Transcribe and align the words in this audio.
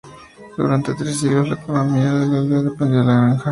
Durante 0.57 0.95
tres 0.95 1.19
siglos, 1.19 1.47
la 1.47 1.53
economía 1.53 2.11
de 2.11 2.25
la 2.25 2.37
aldea 2.39 2.63
dependió 2.63 3.01
de 3.01 3.05
la 3.05 3.13
granja. 3.21 3.49